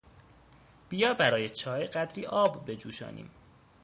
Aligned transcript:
بیا 0.89 1.13
برای 1.13 1.49
چای 1.49 1.85
قدری 1.85 2.25
آب 2.25 2.69
بجوشانیم. 2.71 3.29